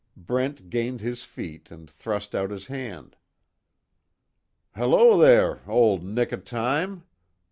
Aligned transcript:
Brent 0.17 0.71
gained 0.71 1.01
his 1.01 1.25
feet 1.25 1.69
and 1.69 1.87
thrust 1.87 2.33
out 2.33 2.49
his 2.49 2.65
hand: 2.65 3.15
"Hello, 4.75 5.15
there, 5.15 5.61
old 5.67 6.03
Nick 6.03 6.33
o' 6.33 6.37
Time! 6.37 7.03